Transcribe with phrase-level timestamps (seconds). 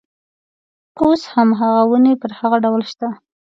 [1.01, 3.07] اوس هم هغه ونې پر هغه ډول شته.